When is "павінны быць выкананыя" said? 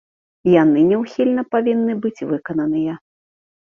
1.53-2.93